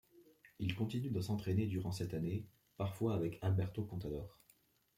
Il 0.57 0.73
continue 0.73 1.11
de 1.11 1.21
s'entraîner 1.21 1.67
durant 1.67 1.91
cette 1.91 2.15
année, 2.15 2.47
parfois 2.75 3.13
avec 3.13 3.37
Alberto 3.43 3.83
Contador. 3.85 4.39